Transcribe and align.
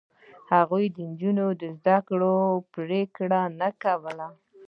هغوی 0.53 0.85
د 0.95 0.97
نجونو 1.09 1.45
د 1.61 1.63
زده 1.79 1.97
کړو 2.07 2.35
پرېکړه 2.73 3.41
نه 3.59 3.69
کوله. 3.81 4.27